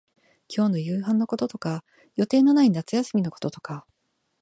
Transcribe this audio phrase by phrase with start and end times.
[0.49, 1.83] 今日の夕飯のこととか、
[2.15, 3.85] 予定のない夏休みのこととか、